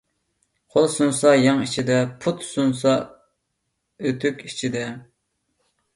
[0.75, 2.95] قول سۇنسا يەڭ ئىچىدە، پۇت سۇنسا
[4.09, 4.83] ئۆتۇك ئىچىدە.